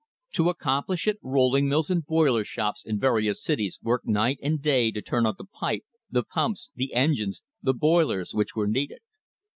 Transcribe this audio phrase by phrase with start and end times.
[0.33, 4.59] To accomplish it, rolling mills and boiler shops in vari ous cities worked night and
[4.59, 9.01] day to turn out the pipe, the pumps, the engines, the boilers which were needed.